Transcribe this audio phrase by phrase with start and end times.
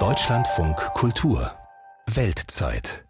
[0.00, 1.52] Deutschlandfunk Kultur
[2.12, 3.04] Weltzeit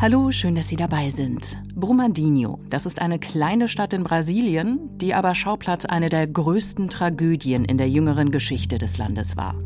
[0.00, 1.58] Hallo, schön, dass Sie dabei sind.
[1.74, 7.64] Brumadinho, das ist eine kleine Stadt in Brasilien, die aber Schauplatz einer der größten Tragödien
[7.64, 9.56] in der jüngeren Geschichte des Landes war.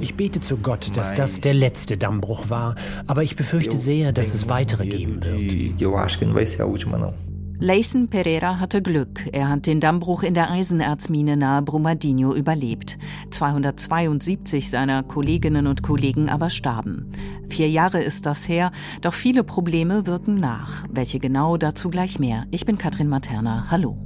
[0.00, 2.74] Ich bete zu Gott, dass das der letzte Dammbruch war,
[3.06, 5.80] aber ich befürchte sehr, dass es weitere geben wird.
[7.62, 9.28] Layson Pereira hatte Glück.
[9.32, 12.98] Er hat den Dammbruch in der Eisenerzmine nahe Brumadinho überlebt.
[13.32, 17.12] 272 seiner Kolleginnen und Kollegen aber starben.
[17.50, 20.86] Vier Jahre ist das her, doch viele Probleme wirken nach.
[20.90, 22.46] Welche genau, dazu gleich mehr.
[22.50, 23.66] Ich bin Katrin Materna.
[23.70, 23.98] Hallo.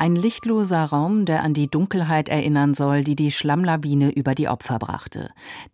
[0.00, 4.78] Ein lichtloser Raum, der an die Dunkelheit erinnern soll, die die Schlammlawine über die Opfer
[4.78, 5.28] brachte.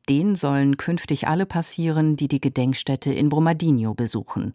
[0.08, 4.54] Den sollen künftig alle passieren, die die Gedenkstätte in Brumadinho besuchen.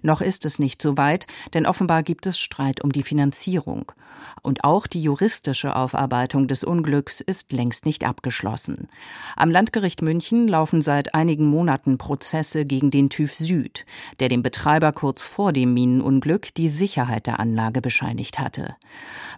[0.00, 3.92] Noch ist es nicht so weit, denn offenbar gibt es Streit um die Finanzierung.
[4.40, 8.88] Und auch die juristische Aufarbeitung des Unglücks ist längst nicht abgeschlossen.
[9.36, 13.84] Am Landgericht München laufen seit einigen Monaten Prozesse gegen den TÜV Süd,
[14.18, 18.76] der dem Betreiber kurz vor dem Minenunglück die Sicherheit der Anlage bescheinigt hatte.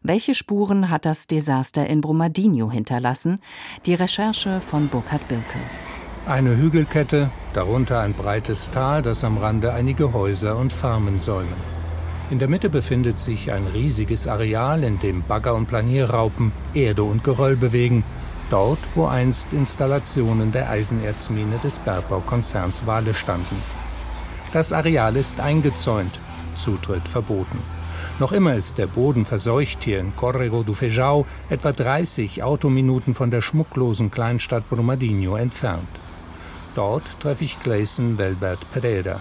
[0.02, 3.40] Welche Spuren hat das Desaster in Brumadinho hinterlassen?
[3.86, 5.58] Die Recherche von Burkhard Birke.
[6.26, 11.56] Eine Hügelkette, darunter ein breites Tal, das am Rande einige Häuser und Farmen säumen.
[12.30, 17.24] In der Mitte befindet sich ein riesiges Areal, in dem Bagger und Planierraupen Erde und
[17.24, 18.04] Geröll bewegen,
[18.50, 23.56] dort, wo einst Installationen der Eisenerzmine des Bergbaukonzerns Wale standen.
[24.52, 26.20] Das Areal ist eingezäunt,
[26.54, 27.58] Zutritt verboten.
[28.22, 33.32] Noch immer ist der Boden verseucht hier in Corrego do Feijão, etwa 30 Autominuten von
[33.32, 35.88] der schmucklosen Kleinstadt Brumadinho entfernt.
[36.76, 39.18] Dort treffe ich Gleison Velbert Pereira.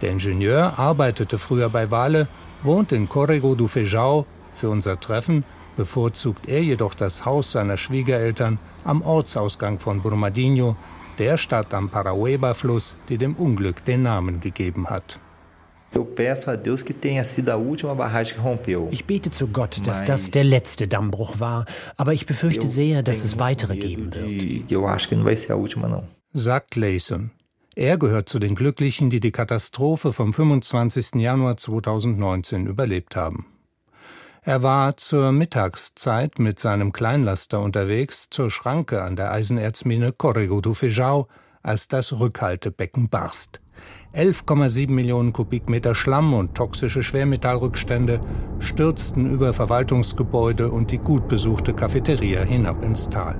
[0.00, 2.28] Der Ingenieur arbeitete früher bei Vale,
[2.62, 4.24] wohnt in Corrego do Feijão.
[4.54, 5.44] Für unser Treffen
[5.76, 10.76] bevorzugt er jedoch das Haus seiner Schwiegereltern am Ortsausgang von Brumadinho,
[11.18, 15.20] der Stadt am Paragueba-Fluss, die dem Unglück den Namen gegeben hat.
[18.90, 23.24] Ich bete zu Gott, dass das der letzte Dammbruch war, aber ich befürchte sehr, dass
[23.24, 24.70] es weitere geben wird.
[26.32, 27.30] Sagt Layson.
[27.74, 31.14] Er gehört zu den Glücklichen, die die Katastrophe vom 25.
[31.16, 33.46] Januar 2019 überlebt haben.
[34.42, 40.72] Er war zur Mittagszeit mit seinem Kleinlaster unterwegs zur Schranke an der Eisenerzmine Corrego do
[40.72, 41.26] Feijão,
[41.62, 43.60] als das Rückhaltebecken barst.
[44.14, 48.20] 11,7 Millionen Kubikmeter Schlamm und toxische Schwermetallrückstände
[48.58, 53.36] stürzten über Verwaltungsgebäude und die gut besuchte Cafeteria hinab ins Tal.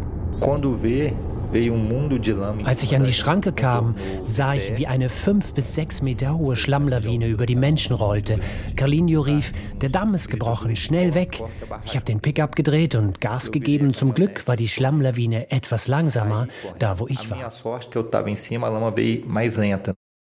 [2.65, 6.55] Als ich an die Schranke kam, sah ich, wie eine fünf bis sechs Meter hohe
[6.55, 8.39] Schlammlawine über die Menschen rollte.
[8.77, 11.43] Carlinho rief, der Damm ist gebrochen, schnell weg.
[11.85, 13.93] Ich habe den Pickup gedreht und Gas gegeben.
[13.95, 16.47] Zum Glück war die Schlammlawine etwas langsamer,
[16.79, 17.53] da wo ich war.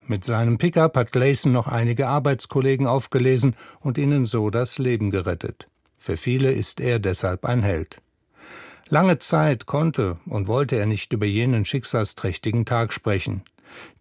[0.10, 5.68] Mit seinem Pickup hat Gleason noch einige Arbeitskollegen aufgelesen und ihnen so das Leben gerettet.
[6.00, 8.02] Für viele ist er deshalb ein Held.
[8.88, 13.44] Lange Zeit konnte und wollte er nicht über jenen schicksalsträchtigen Tag sprechen.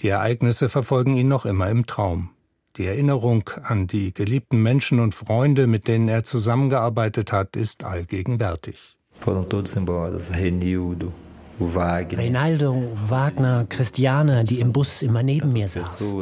[0.00, 2.30] Die Ereignisse verfolgen ihn noch immer im Traum.
[2.76, 8.96] Die Erinnerung an die geliebten Menschen und Freunde, mit denen er zusammengearbeitet hat, ist allgegenwärtig.
[9.20, 11.12] Foram todos embora, Renildo,
[11.58, 12.18] Wagner.
[12.18, 16.14] Reinaldo, Wagner, Christiane, die im Bus immer neben mir saß.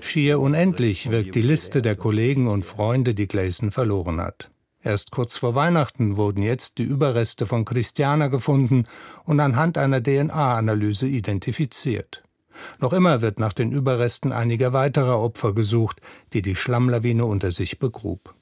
[0.00, 4.50] Schier unendlich wirkt die Liste der Kollegen und Freunde, die Gleason verloren hat.
[4.84, 8.86] Erst kurz vor Weihnachten wurden jetzt die Überreste von Christiana gefunden
[9.24, 12.22] und anhand einer DNA-Analyse identifiziert.
[12.80, 16.00] Noch immer wird nach den Überresten einiger weiterer Opfer gesucht,
[16.32, 18.34] die die Schlammlawine unter sich begrub.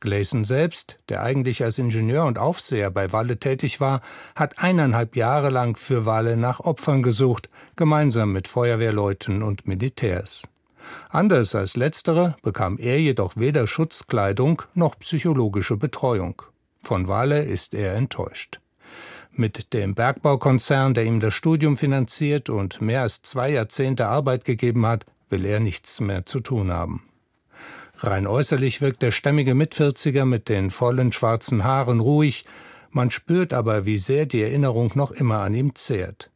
[0.00, 4.00] Gleason selbst, der eigentlich als Ingenieur und Aufseher bei Walle tätig war,
[4.36, 10.48] hat eineinhalb Jahre lang für Walle nach Opfern gesucht, gemeinsam mit Feuerwehrleuten und Militärs.
[11.10, 16.42] Anders als letztere bekam er jedoch weder Schutzkleidung noch psychologische Betreuung.
[16.82, 18.60] Von Walle ist er enttäuscht.
[19.32, 24.86] Mit dem Bergbaukonzern, der ihm das Studium finanziert und mehr als zwei Jahrzehnte Arbeit gegeben
[24.86, 27.07] hat, will er nichts mehr zu tun haben.
[28.00, 32.44] Rein äußerlich wirkt der stämmige Mitvierziger mit den vollen schwarzen Haaren ruhig,
[32.90, 36.30] man spürt aber, wie sehr die Erinnerung noch immer an ihm zehrt.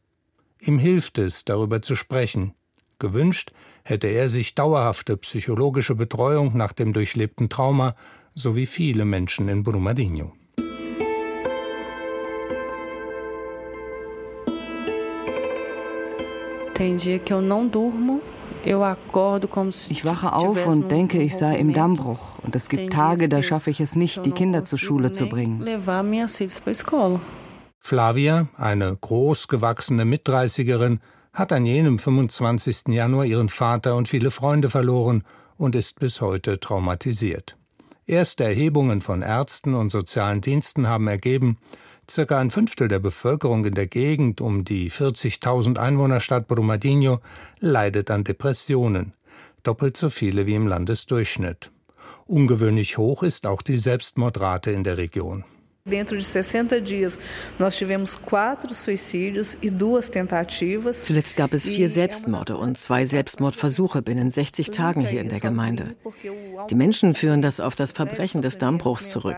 [0.59, 2.53] Ihm hilft es, darüber zu sprechen.
[2.99, 7.95] Gewünscht hätte er sich dauerhafte psychologische Betreuung nach dem durchlebten Trauma,
[8.35, 10.33] so wie viele Menschen in Brumadinho.
[16.73, 18.19] Tem dia que eu não durmo
[19.89, 22.39] Ich wache auf und denke, ich sei im Dammbruch.
[22.43, 25.61] Und es gibt Tage, da schaffe ich es nicht, die Kinder zur Schule zu bringen.
[27.79, 31.01] Flavia, eine großgewachsene Mitdreißigerin,
[31.33, 32.89] hat an jenem 25.
[32.89, 35.23] Januar ihren Vater und viele Freunde verloren
[35.57, 37.57] und ist bis heute traumatisiert.
[38.05, 41.57] Erste Erhebungen von Ärzten und sozialen Diensten haben ergeben,
[42.09, 47.19] circa ein Fünftel der Bevölkerung in der Gegend um die 40.000 Einwohnerstadt Brumadinho
[47.59, 49.13] leidet an Depressionen,
[49.63, 51.71] doppelt so viele wie im Landesdurchschnitt.
[52.25, 55.43] Ungewöhnlich hoch ist auch die Selbstmordrate in der Region.
[55.85, 57.19] Dentro de 60 dias,
[57.59, 61.03] nós tivemos quatro suicídios e duas tentativas.
[61.03, 65.97] Zuletzt gab es vier Selbstmorde und zwei Selbstmordversuche binnen 60 Tagen hier in der Gemeinde.
[66.69, 69.35] Die Menschen führen das auf das Verbrechen des Dammbruchs zurück.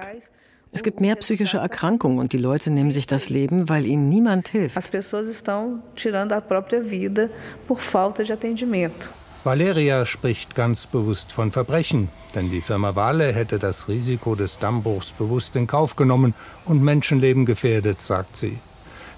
[0.75, 4.49] Es gibt mehr psychische Erkrankungen und die Leute nehmen sich das Leben, weil ihnen niemand
[4.49, 4.75] hilft.
[4.75, 7.29] As pessoas estão tirando a própria vida
[7.65, 9.07] por falta de atendimento.
[9.45, 15.13] Valeria spricht ganz bewusst von Verbrechen, denn die Firma Vale hätte das Risiko des Dammbruchs
[15.13, 16.33] bewusst in Kauf genommen
[16.65, 18.57] und Menschenleben gefährdet, sagt sie.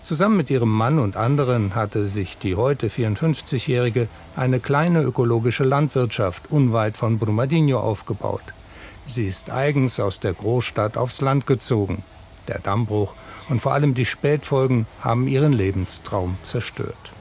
[0.04, 6.52] Zusammen mit ihrem Mann und anderen hatte sich die heute 54-Jährige eine kleine ökologische Landwirtschaft
[6.52, 8.44] unweit von Brumadinho aufgebaut.
[9.08, 12.04] Sie ist eigens aus der Großstadt aufs Land gezogen.
[12.50, 13.16] Der Dammbruch
[13.48, 17.14] und vor allem die Spätfolgen haben ihren Lebenstraum zerstört.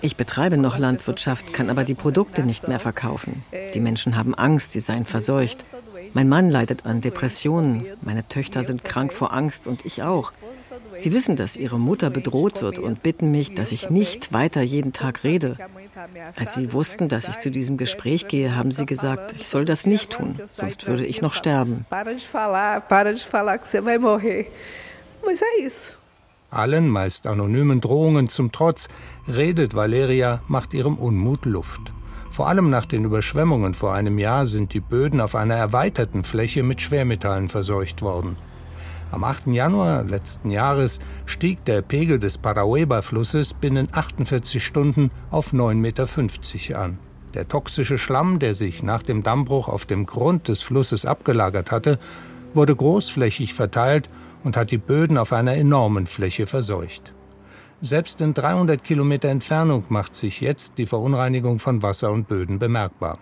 [0.00, 3.44] Ich betreibe noch Landwirtschaft, kann aber die Produkte nicht mehr verkaufen.
[3.74, 5.64] Die Menschen haben Angst, sie seien verseucht.
[6.12, 10.32] Mein Mann leidet an Depressionen, meine Töchter sind krank vor Angst und ich auch.
[10.96, 14.92] Sie wissen, dass ihre Mutter bedroht wird und bitten mich, dass ich nicht weiter jeden
[14.92, 15.56] Tag rede.
[16.36, 19.86] Als sie wussten, dass ich zu diesem Gespräch gehe, haben sie gesagt, ich soll das
[19.86, 21.86] nicht tun, sonst würde ich noch sterben.
[21.90, 24.46] Para de falar, para de falar que você vai morrer.
[25.24, 25.96] Mas é isso.
[26.50, 28.88] Allen meist anonymen Drohungen zum Trotz
[29.26, 31.92] redet Valeria, macht ihrem Unmut Luft.
[32.30, 36.62] Vor allem nach den Überschwemmungen vor einem Jahr sind die Böden auf einer erweiterten Fläche
[36.62, 38.36] mit Schwermetallen verseucht worden.
[39.10, 39.46] Am 8.
[39.48, 46.98] Januar letzten Jahres stieg der Pegel des Parahueba-Flusses binnen 48 Stunden auf 9,50 Meter an.
[47.32, 51.98] Der toxische Schlamm, der sich nach dem Dammbruch auf dem Grund des Flusses abgelagert hatte,
[52.52, 54.10] wurde großflächig verteilt
[54.44, 57.14] und hat die Böden auf einer enormen Fläche verseucht.
[57.80, 63.18] Selbst in 300 Kilometer Entfernung macht sich jetzt die Verunreinigung von Wasser und Böden bemerkbar.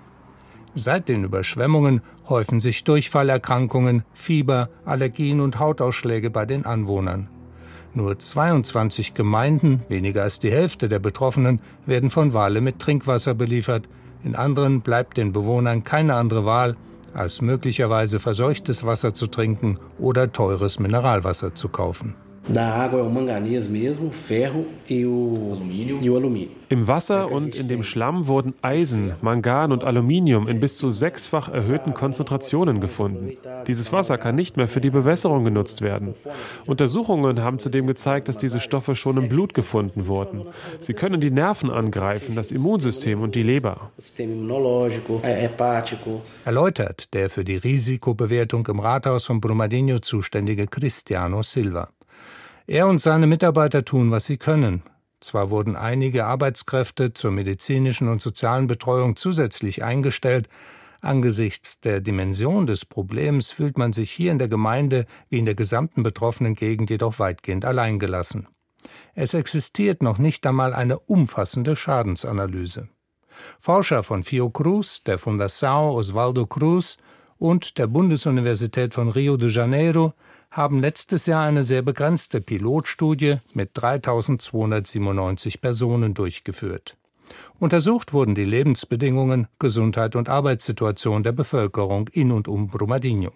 [0.78, 7.30] Seit den Überschwemmungen häufen sich Durchfallerkrankungen, Fieber, Allergien und Hautausschläge bei den Anwohnern.
[7.94, 13.88] Nur 22 Gemeinden, weniger als die Hälfte der Betroffenen, werden von Wale mit Trinkwasser beliefert.
[14.22, 16.76] In anderen bleibt den Bewohnern keine andere Wahl,
[17.14, 22.14] als möglicherweise verseuchtes Wasser zu trinken oder teures Mineralwasser zu kaufen.
[22.48, 25.98] Da água é o manganês mesmo, ferro e o alumínio.
[26.00, 26.50] E o alumínio.
[26.68, 31.48] Im Wasser und in dem Schlamm wurden Eisen, Mangan und Aluminium in bis zu sechsfach
[31.48, 33.36] erhöhten Konzentrationen gefunden.
[33.68, 36.14] Dieses Wasser kann nicht mehr für die Bewässerung genutzt werden.
[36.66, 40.42] Untersuchungen haben zudem gezeigt, dass diese Stoffe schon im Blut gefunden wurden.
[40.80, 43.92] Sie können die Nerven angreifen, das Immunsystem und die Leber.
[46.44, 51.90] Erläutert der für die Risikobewertung im Rathaus von Brumadinho zuständige Cristiano Silva.
[52.68, 54.82] Er und seine Mitarbeiter tun, was sie können.
[55.20, 60.48] Zwar wurden einige Arbeitskräfte zur medizinischen und sozialen Betreuung zusätzlich eingestellt,
[61.00, 65.54] angesichts der Dimension des Problems fühlt man sich hier in der Gemeinde wie in der
[65.54, 68.48] gesamten betroffenen Gegend jedoch weitgehend alleingelassen.
[69.14, 72.88] Es existiert noch nicht einmal eine umfassende Schadensanalyse.
[73.60, 76.96] Forscher von Fiocruz, der Fundação Osvaldo Cruz
[77.38, 80.14] und der Bundesuniversität von Rio de Janeiro
[80.50, 86.96] haben letztes Jahr eine sehr begrenzte Pilotstudie mit 3297 Personen durchgeführt.
[87.58, 93.32] Untersucht wurden die Lebensbedingungen, Gesundheit und Arbeitssituation der Bevölkerung in und um Brumadinho.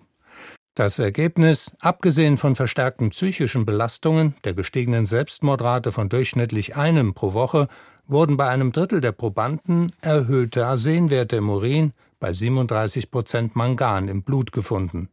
[0.74, 7.68] Das Ergebnis, abgesehen von verstärkten psychischen Belastungen, der gestiegenen Selbstmordrate von durchschnittlich einem pro Woche,
[8.06, 14.22] wurden bei einem Drittel der Probanden erhöhte Arsenwerte im Urin, bei 37 Prozent Mangan im
[14.22, 15.08] Blut gefunden.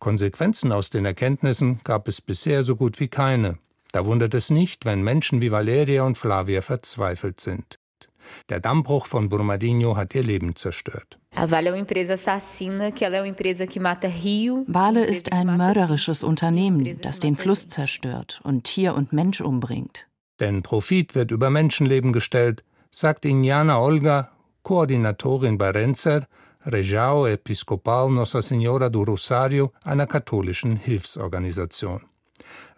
[0.00, 3.58] Konsequenzen aus den Erkenntnissen gab es bisher so gut wie keine.
[3.92, 7.78] Da wundert es nicht, wenn Menschen wie Valeria und Flavia verzweifelt sind.
[8.48, 11.18] Der Dammbruch von Brumadinho hat ihr Leben zerstört.
[14.66, 20.06] Vale ist ein mörderisches Unternehmen, das den Fluss zerstört und Tier und Mensch umbringt.
[20.38, 24.30] Denn Profit wird über Menschenleben gestellt, sagt Injana Olga,
[24.62, 26.26] Koordinatorin bei Renzer,
[26.66, 32.02] Região Episcopal Nossa Senhora do Rosário, einer katholischen Hilfsorganisation.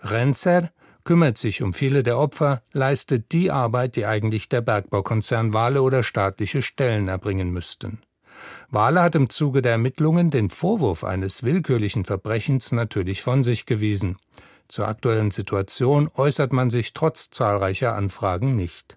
[0.02, 0.70] Renzer,
[1.02, 6.04] kümmert sich um viele der Opfer, leistet die Arbeit, die eigentlich der Bergbaukonzern Wale oder
[6.04, 7.98] staatliche Stellen erbringen müssten.
[8.70, 14.16] Wale hat im Zuge der Ermittlungen den Vorwurf eines willkürlichen Verbrechens natürlich von sich gewiesen.
[14.68, 18.96] Zur aktuellen Situation äußert man sich trotz zahlreicher Anfragen nicht.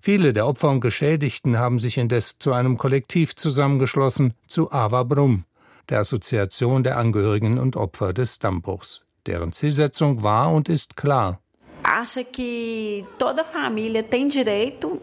[0.00, 5.44] Viele der Opfer und Geschädigten haben sich indes zu einem Kollektiv zusammengeschlossen, zu Ava Brum,
[5.88, 9.04] der Assoziation der Angehörigen und Opfer des Dammbruchs.
[9.26, 11.40] Deren Zielsetzung war und ist klar.
[11.82, 15.00] Acha que toda família tem direito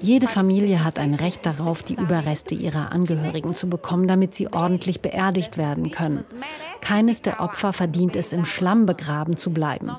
[0.00, 5.00] jede Familie hat ein Recht darauf, die Überreste ihrer Angehörigen zu bekommen, damit sie ordentlich
[5.00, 6.24] beerdigt werden können.
[6.80, 9.96] Keines der Opfer verdient es, im Schlamm begraben zu bleiben.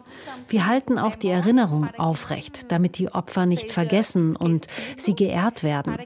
[0.47, 5.97] Wir halten auch die Erinnerung aufrecht, damit die Opfer nicht vergessen und sie geehrt werden.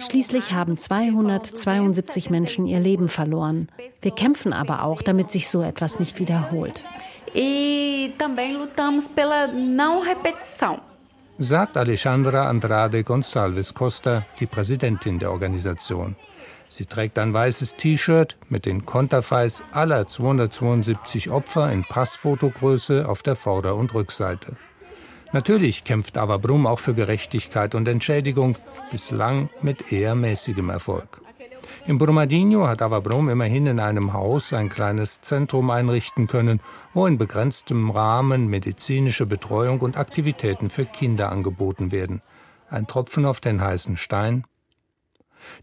[0.00, 3.68] Schließlich haben 272 Menschen ihr Leben verloren.
[4.02, 6.84] Wir kämpfen aber auch, damit sich so etwas nicht wiederholt
[7.34, 10.80] e também lutamos pela não repetição.
[11.38, 16.14] Sagt Alexandra Andrade Gonçalves Costa, die Präsidentin der Organisation.
[16.68, 23.34] Sie trägt ein weißes T-Shirt mit den Konterfeis aller 272 Opfer in Passfotogröße auf der
[23.34, 24.56] Vorder- und Rückseite.
[25.32, 28.56] Natürlich kämpft Avabrum auch für Gerechtigkeit und Entschädigung,
[28.90, 31.19] bislang mit eher mäßigem Erfolg.
[31.90, 36.60] In Brumadinho hat Avabrum immerhin in einem Haus ein kleines Zentrum einrichten können,
[36.94, 42.22] wo in begrenztem Rahmen medizinische Betreuung und Aktivitäten für Kinder angeboten werden.
[42.68, 44.44] Ein Tropfen auf den heißen Stein.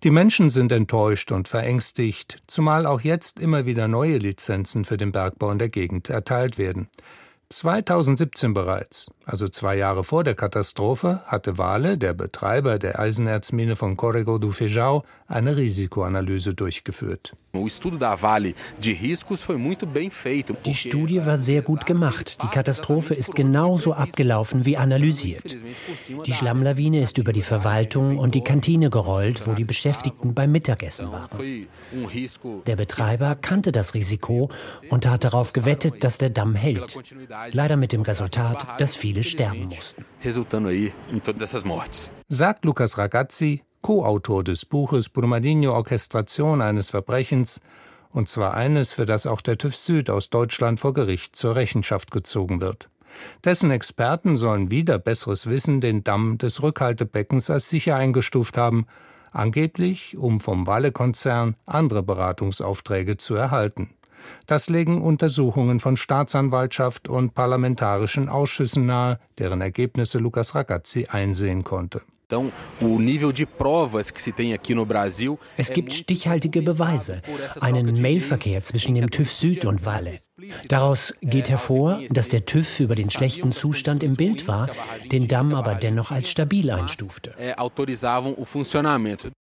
[0.03, 5.13] Die Menschen sind enttäuscht und verängstigt, zumal auch jetzt immer wieder neue Lizenzen für den
[5.13, 6.89] Bergbau in der Gegend erteilt werden.
[7.48, 13.98] 2017 bereits, also zwei Jahre vor der Katastrophe, hatte Vale, der Betreiber der Eisenerzmine von
[13.98, 17.36] Corrego do Feijão, eine Risikoanalyse durchgeführt.
[20.65, 22.43] Die Studie war sehr gut gemacht.
[22.43, 25.55] Die Katastrophe ist genauso abgelaufen wie analysiert.
[26.25, 31.12] Die Schlammlawine ist über die Verwaltung und die Kantine gerollt, wo die Beschäftigten beim Mittagessen
[31.12, 31.67] waren.
[32.65, 34.50] Der Betreiber kannte das Risiko
[34.89, 36.98] und hat darauf gewettet, dass der Damm hält.
[37.51, 40.05] Leider mit dem Resultat, dass viele sterben mussten.
[42.27, 47.62] Sagt Lukas Ragazzi, Co-Autor des Buches Brumadinho Orchestration eines Verbrechens,
[48.12, 52.12] und zwar eines, für das auch der TÜV Süd aus Deutschland vor Gericht zur Rechenschaft
[52.12, 52.89] gezogen wird.
[53.43, 58.88] Dessen Experten sollen wieder besseres Wissen den Damm des Rückhaltebeckens als sicher eingestuft haben,
[59.31, 63.89] angeblich um vom Walle-Konzern andere Beratungsaufträge zu erhalten.
[64.45, 72.01] Das legen Untersuchungen von Staatsanwaltschaft und parlamentarischen Ausschüssen nahe, deren Ergebnisse Lukas Ragazzi einsehen konnte.
[75.57, 77.21] Es gibt stichhaltige Beweise,
[77.62, 80.17] einen Mailverkehr zwischen dem TÜV Süd und Walle.
[80.67, 84.69] Daraus geht hervor, dass der TÜV über den schlechten Zustand im Bild war,
[85.09, 87.33] den Damm aber dennoch als stabil einstufte.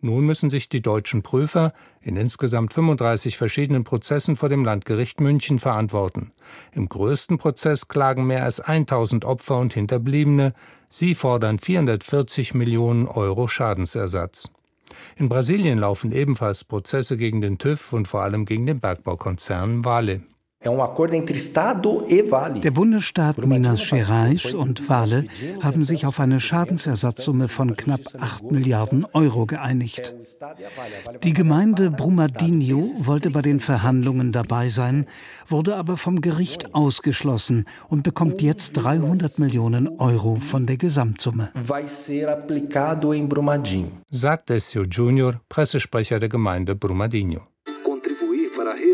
[0.02, 5.58] Nun müssen sich die deutschen Prüfer in insgesamt 35 verschiedenen Prozessen vor dem Landgericht München
[5.58, 6.32] verantworten.
[6.74, 10.54] Im größten Prozess klagen mehr als 1000 Opfer und Hinterbliebene,
[10.90, 14.52] Sie fordern 440 Millionen Euro Schadensersatz.
[15.18, 20.24] In Brasilien laufen ebenfalls Prozesse gegen den TÜV und vor allem gegen den Bergbaukonzern Vale.
[20.65, 25.25] Der Bundesstaat Minas Gerais und Vale
[25.62, 30.15] haben sich auf eine Schadensersatzsumme von knapp 8 Milliarden Euro geeinigt.
[31.24, 35.05] Die Gemeinde Brumadinho wollte bei den Verhandlungen dabei sein,
[35.48, 41.51] wurde aber vom Gericht ausgeschlossen und bekommt jetzt 300 Millionen Euro von der Gesamtsumme.
[44.10, 47.41] Sagt Essio Junior, Pressesprecher der Gemeinde Brumadinho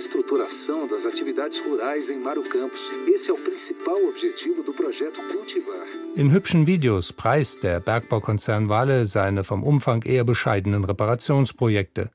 [0.01, 2.89] reestruturação das atividades rurais em Mário Campos.
[3.07, 5.85] Esse é o principal objetivo do projeto Cultivar.
[6.15, 12.09] In hübschen Videos preist der Bergbaukonzern Wale seine vom Umfang eher bescheidenen Reparationsprojekte.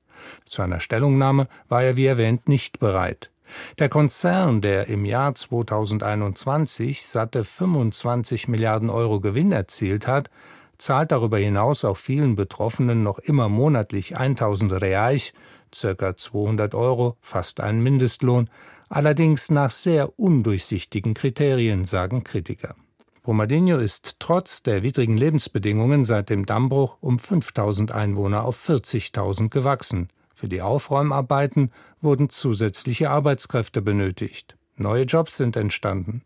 [0.46, 3.30] Zu einer Stellungnahme war er wie erwähnt nicht bereit.
[3.78, 10.28] Der Konzern, der im Jahr 2021 satte 25 Milliarden Euro Gewinn erzielt hat,
[10.76, 15.32] zahlt darüber hinaus auch vielen Betroffenen noch immer monatlich 1000 Reais,
[15.80, 16.16] ca.
[16.16, 18.50] 200 Euro, fast ein Mindestlohn,
[18.88, 22.74] allerdings nach sehr undurchsichtigen Kriterien, sagen Kritiker.
[23.22, 30.10] Brumadinho ist trotz der widrigen Lebensbedingungen seit dem Dammbruch um 5000 Einwohner auf 40.000 gewachsen.
[30.32, 34.56] Für die Aufräumarbeiten wurden zusätzliche Arbeitskräfte benötigt.
[34.76, 36.22] Neue Jobs sind entstanden.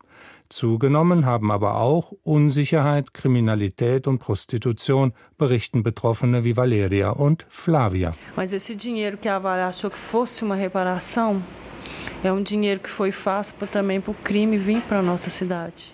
[0.51, 8.13] Zugenommen haben aber auch Unsicherheit, Kriminalität und Prostitution, berichten Betroffene wie Valeria und Flavia.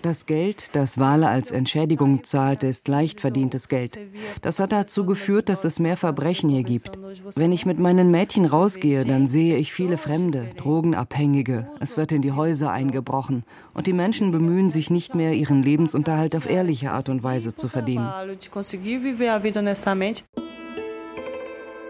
[0.02, 3.98] Das Geld, das Wale als Entschädigung zahlte, ist leicht verdientes Geld.
[4.42, 6.98] Das hat dazu geführt, dass es mehr Verbrechen hier gibt.
[7.34, 11.66] Wenn ich mit meinen Mädchen rausgehe, dann sehe ich viele Fremde, Drogenabhängige.
[11.80, 13.44] Es wird in die Häuser eingebrochen.
[13.72, 17.68] Und die Menschen bemühen sich nicht mehr, ihren Lebensunterhalt auf ehrliche Art und Weise zu
[17.68, 18.10] verdienen.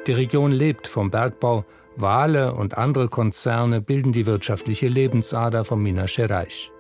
[0.07, 1.65] Die Region lebt vom Bergbau
[2.01, 6.71] Wale und andere Konzerne bilden die wirtschaftliche Lebensader von Minas Gerais.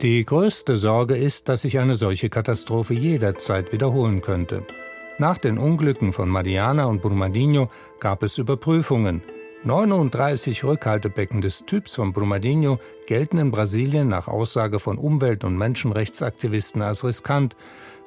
[0.00, 4.64] Die größte Sorge ist, dass sich eine solche Katastrophe jederzeit wiederholen könnte.
[5.18, 7.68] Nach den Unglücken von Mariana und Brumadinho
[8.00, 9.22] gab es Überprüfungen.
[9.64, 16.82] 39 Rückhaltebecken des Typs von Brumadinho gelten in Brasilien nach Aussage von Umwelt- und Menschenrechtsaktivisten
[16.82, 17.54] als riskant,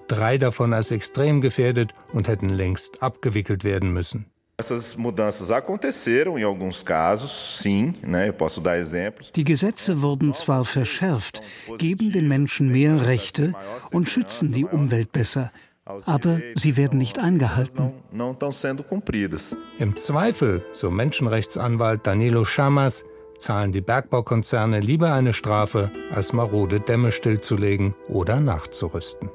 [0.07, 4.25] drei davon als extrem gefährdet und hätten längst abgewickelt werden müssen.
[4.57, 8.29] Essas mudanças aconteceram em alguns casos, sim, né?
[8.29, 9.29] Eu posso dar exemplos.
[9.35, 11.41] Die Gesetze wurden zwar verschärft,
[11.77, 13.53] geben den Menschen mehr Rechte
[13.91, 15.51] und schützen die Umwelt besser,
[16.05, 17.91] aber sie werden nicht eingehalten.
[19.77, 23.03] Im Zweifel, so Menschenrechtsanwalt Danilo Chamas,
[23.37, 29.29] zahlen die Bergbaukonzerne lieber eine Strafe, als marode Dämme stillzulegen oder nachzurüsten.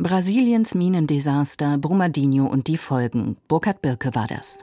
[0.00, 3.36] Brasiliens Minendesaster, Brumadinho und die Folgen.
[3.48, 4.58] Burkhard Birke war das.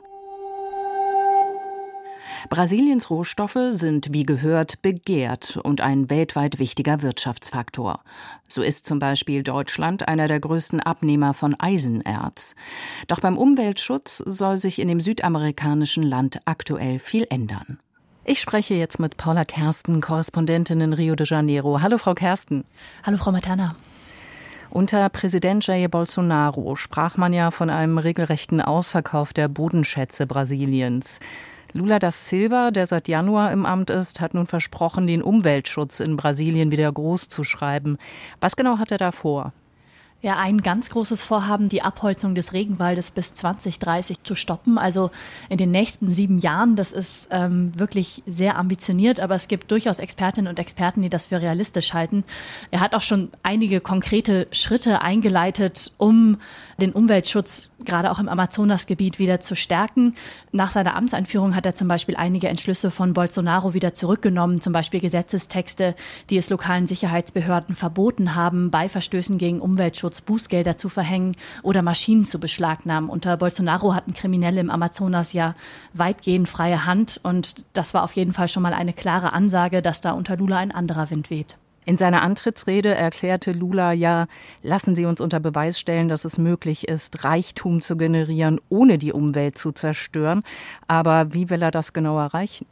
[2.50, 8.00] Brasiliens Rohstoffe sind, wie gehört, begehrt und ein weltweit wichtiger Wirtschaftsfaktor.
[8.48, 12.56] So ist zum Beispiel Deutschland einer der größten Abnehmer von Eisenerz.
[13.10, 17.80] Doch beim Umweltschutz soll sich in dem südamerikanischen Land aktuell viel ändern.
[18.24, 21.82] Ich spreche jetzt mit Paula Kersten, Korrespondentin in Rio de Janeiro.
[21.82, 22.64] Hallo, Frau Kersten.
[23.04, 23.76] Hallo, Frau Matana.
[24.76, 31.22] Unter Präsident Jair Bolsonaro sprach man ja von einem regelrechten Ausverkauf der Bodenschätze Brasiliens.
[31.72, 36.18] Lula da Silva, der seit Januar im Amt ist, hat nun versprochen, den Umweltschutz in
[36.18, 37.98] Brasilien wieder groß zu schreiben.
[38.42, 39.54] Was genau hat er da vor?
[40.22, 44.80] Ja, ein ganz großes Vorhaben, die Abholzung des Regenwaldes bis 2030 zu stoppen.
[44.80, 45.12] Also
[45.50, 46.76] in den nächsten sieben Jahren.
[46.76, 51.28] Das ist ähm, wirklich sehr ambitioniert, aber es gibt durchaus Expertinnen und Experten, die das
[51.28, 52.24] für realistisch halten.
[52.72, 56.38] Er hat auch schon einige konkrete Schritte eingeleitet, um
[56.82, 60.16] den Umweltschutz gerade auch im Amazonasgebiet wieder zu stärken.
[60.52, 65.00] Nach seiner Amtseinführung hat er zum Beispiel einige Entschlüsse von Bolsonaro wieder zurückgenommen, zum Beispiel
[65.00, 65.94] Gesetzestexte,
[66.32, 72.26] die es lokalen Sicherheitsbehörden verboten haben, bei Verstößen gegen Umweltschutz Bußgelder zu verhängen oder Maschinen
[72.26, 73.10] zu beschlagnahmen.
[73.10, 75.56] Unter Bolsonaro hatten Kriminelle im Amazonas ja
[75.94, 80.02] weitgehend freie Hand und das war auf jeden Fall schon mal eine klare Ansage, dass
[80.02, 81.58] da unter Lula ein anderer Wind weht.
[81.86, 84.26] In seiner Antrittsrede erklärte Lula ja,
[84.64, 89.14] lassen Sie uns unter Beweis stellen, dass es möglich ist, Reichtum zu generieren, ohne die
[89.14, 90.42] Umwelt zu zerstören.
[90.88, 92.66] Aber wie will er das genau erreichen?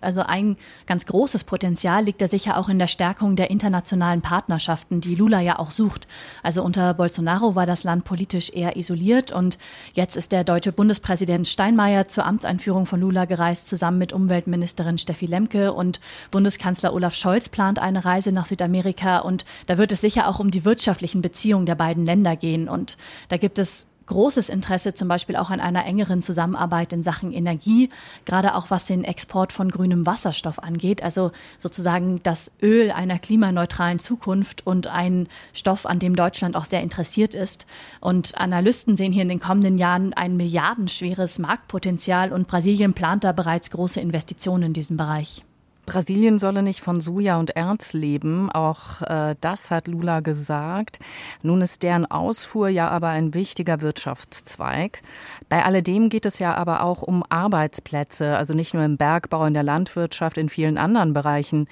[0.00, 5.00] Also ein ganz großes Potenzial liegt da sicher auch in der Stärkung der internationalen Partnerschaften,
[5.00, 6.06] die Lula ja auch sucht.
[6.42, 9.58] Also unter Bolsonaro war das Land politisch eher isoliert und
[9.94, 15.26] jetzt ist der deutsche Bundespräsident Steinmeier zur Amtseinführung von Lula gereist, zusammen mit Umweltministerin Steffi
[15.26, 20.28] Lemke und Bundeskanzler Olaf Scholz plant eine Reise nach Südamerika und da wird es sicher
[20.28, 22.96] auch um die wirtschaftlichen Beziehungen der beiden Länder gehen und
[23.28, 27.88] da gibt es großes Interesse zum Beispiel auch an einer engeren Zusammenarbeit in Sachen Energie,
[28.26, 33.98] gerade auch was den Export von grünem Wasserstoff angeht, also sozusagen das Öl einer klimaneutralen
[33.98, 37.66] Zukunft und ein Stoff, an dem Deutschland auch sehr interessiert ist.
[38.00, 43.32] Und Analysten sehen hier in den kommenden Jahren ein milliardenschweres Marktpotenzial und Brasilien plant da
[43.32, 45.42] bereits große Investitionen in diesem Bereich.
[45.84, 48.50] Brasilien solle nicht von Soja und Erz leben.
[48.50, 51.00] Auch äh, das hat Lula gesagt.
[51.42, 55.02] Nun ist deren Ausfuhr ja aber ein wichtiger Wirtschaftszweig.
[55.48, 59.54] Bei alledem geht es ja aber auch um Arbeitsplätze, also nicht nur im Bergbau, in
[59.54, 61.66] der Landwirtschaft, in vielen anderen Bereichen.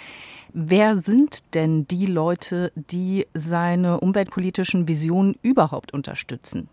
[0.52, 6.68] Wer sind denn die Leute, die seine umweltpolitischen Visionen überhaupt unterstützen?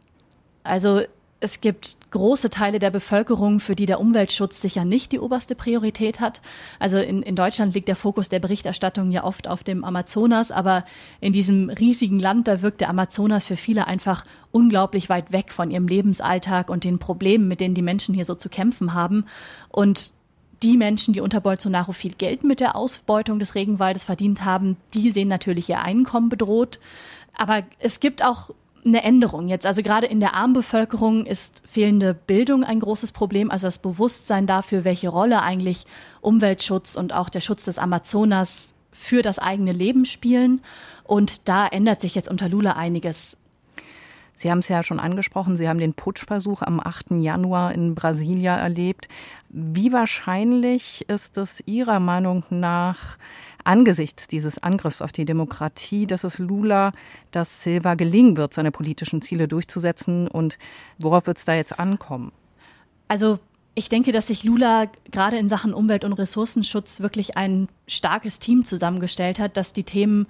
[0.63, 1.02] Also
[1.39, 6.19] es gibt große Teile der Bevölkerung, für die der Umweltschutz sicher nicht die oberste Priorität
[6.19, 6.41] hat.
[6.80, 10.84] Also in, in, Deutschland liegt der Fokus der Berichterstattung ja oft auf dem Amazonas, aber
[11.21, 15.69] in diesem riesigen Land, da wirkt der Amazonas für viele einfach unglaublich weit weg von
[15.69, 19.26] ihrem Lebensalltag und den Problemen, mit denen die Menschen hier so zu kämpfen haben.
[19.69, 20.13] Und
[20.63, 25.12] die Menschen, die unter Bolsonaro viel Geld mit der Ausbeutung des Regenwaldes verdient haben, die
[25.12, 26.80] sehen natürlich ihr Einkommen bedroht.
[27.38, 28.50] Aber es gibt auch
[28.88, 29.65] eine Änderung jetzt.
[29.65, 34.84] Also gerade in der Armbevölkerung ist fehlende Bildung ein großes Problem, also das Bewusstsein dafür,
[34.84, 35.86] welche Rolle eigentlich
[36.21, 40.62] Umweltschutz und auch der Schutz des Amazonas für das eigene Leben spielen.
[41.04, 43.38] Und da ändert sich jetzt unter Lula einiges.
[44.34, 47.12] Sie haben es ja schon angesprochen, Sie haben den Putschversuch am 8.
[47.12, 49.08] Januar in Brasilia erlebt.
[49.50, 53.17] Wie wahrscheinlich ist es Ihrer Meinung nach
[53.67, 56.93] angesichts dieses Angriffs auf die Demokratie, dass es Lula
[57.32, 60.27] das Silva gelingen wird, seine politischen Ziele durchzusetzen?
[60.27, 60.58] Und
[60.97, 62.32] worauf wird es da jetzt ankommen?
[63.08, 63.39] Also
[63.75, 68.65] ich denke, dass sich Lula gerade in Sachen Umwelt- und Ressourcenschutz wirklich ein starkes Team
[68.65, 70.27] zusammengestellt hat, das die Themen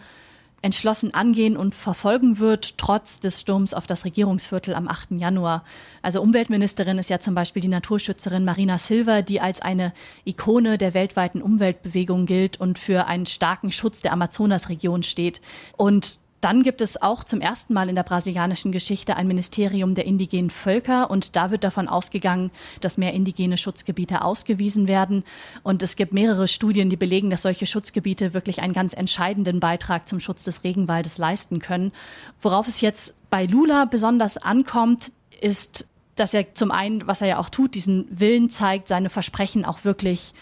[0.67, 5.11] entschlossen angehen und verfolgen wird, trotz des Sturms auf das Regierungsviertel am 8.
[5.11, 5.63] Januar.
[6.01, 9.93] Also Umweltministerin ist ja zum Beispiel die Naturschützerin Marina Silva, die als eine
[10.25, 15.39] Ikone der weltweiten Umweltbewegung gilt und für einen starken Schutz der Amazonasregion steht.
[15.77, 20.05] Und dann gibt es auch zum ersten Mal in der brasilianischen Geschichte ein Ministerium der
[20.05, 25.23] indigenen Völker und da wird davon ausgegangen, dass mehr indigene Schutzgebiete ausgewiesen werden.
[25.63, 30.07] Und es gibt mehrere Studien, die belegen, dass solche Schutzgebiete wirklich einen ganz entscheidenden Beitrag
[30.07, 31.91] zum Schutz des Regenwaldes leisten können.
[32.41, 37.37] Worauf es jetzt bei Lula besonders ankommt, ist, dass er zum einen, was er ja
[37.39, 40.33] auch tut, diesen Willen zeigt, seine Versprechen auch wirklich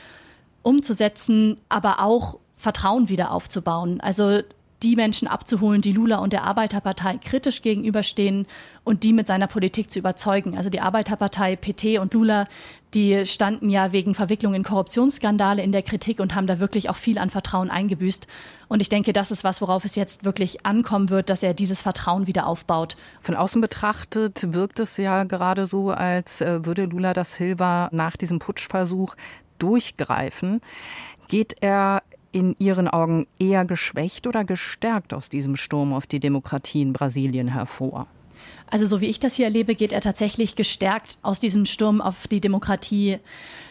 [0.62, 4.01] umzusetzen, aber auch Vertrauen wieder aufzubauen.
[4.01, 4.41] Also
[4.85, 8.45] die Menschen abzuholen, die Lula und der Arbeiterpartei kritisch gegenüberstehen
[8.83, 10.55] und die mit seiner Politik zu überzeugen.
[10.55, 12.45] Also die Arbeiterpartei PT und Lula,
[12.93, 16.97] die standen ja wegen Verwicklung in Korruptionsskandale in der Kritik und haben da wirklich auch
[16.97, 18.27] viel an Vertrauen eingebüßt.
[18.67, 21.81] Und ich denke, das ist was, worauf es jetzt wirklich ankommen wird, dass er dieses
[21.81, 22.95] Vertrauen wieder aufbaut.
[23.21, 28.15] Von außen betrachtet wirkt es ja gerade so, als äh, würde Lula da Silva nach
[28.15, 29.15] diesem Putschversuch
[29.57, 30.61] durchgreifen.
[31.27, 32.03] Geht er
[32.35, 37.47] in Ihren Augen eher geschwächt oder gestärkt aus diesem Sturm auf die Demokratie in Brasilien
[37.47, 38.07] hervor?
[38.69, 42.27] Also so wie ich das hier erlebe, geht er tatsächlich gestärkt aus diesem Sturm auf
[42.27, 43.19] die Demokratie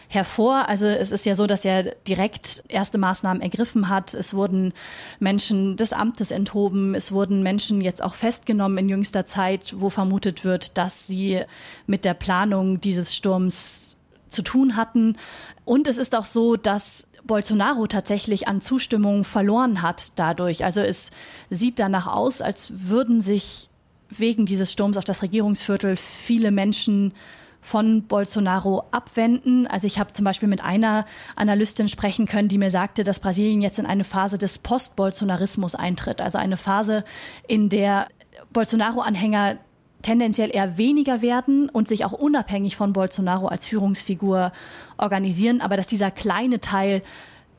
[0.07, 0.67] hervor.
[0.67, 4.15] Also es ist ja so, dass er direkt erste Maßnahmen ergriffen hat.
[4.15, 4.73] Es wurden
[5.19, 6.95] Menschen des Amtes enthoben.
[6.95, 11.41] Es wurden Menschen jetzt auch festgenommen in jüngster Zeit, wo vermutet wird, dass sie
[11.85, 13.95] mit der Planung dieses Sturms
[14.27, 15.17] zu tun hatten.
[15.65, 20.63] Und es ist auch so, dass Bolsonaro tatsächlich an Zustimmung verloren hat dadurch.
[20.63, 21.11] Also es
[21.49, 23.69] sieht danach aus, als würden sich
[24.09, 27.13] wegen dieses Sturms auf das Regierungsviertel viele Menschen
[27.61, 29.65] von Bolsonaro abwenden.
[29.65, 33.61] Also ich habe zum Beispiel mit einer Analystin sprechen können, die mir sagte, dass Brasilien
[33.61, 36.21] jetzt in eine Phase des Post-Bolsonarismus eintritt.
[36.21, 37.03] Also eine Phase,
[37.47, 38.07] in der
[38.53, 39.57] Bolsonaro-Anhänger
[40.05, 44.51] tendenziell eher weniger werden und sich auch unabhängig von Bolsonaro als Führungsfigur
[44.97, 47.01] organisieren, aber dass dieser kleine Teil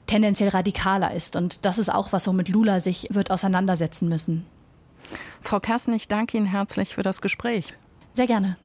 [0.07, 1.35] tendenziell radikaler ist.
[1.35, 4.47] Und das ist auch was, womit Lula sich wird auseinandersetzen müssen.
[5.41, 7.75] Frau Kersten, ich danke Ihnen herzlich für das Gespräch.
[8.13, 8.57] Sehr gerne.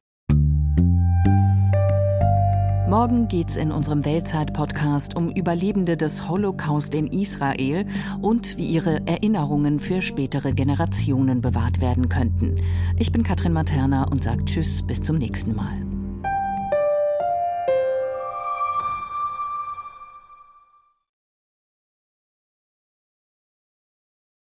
[2.92, 7.86] Morgen geht's in unserem Weltzeit-Podcast um Überlebende des Holocaust in Israel
[8.20, 12.56] und wie ihre Erinnerungen für spätere Generationen bewahrt werden könnten.
[12.98, 15.91] Ich bin Katrin Materna und sage Tschüss, bis zum nächsten Mal.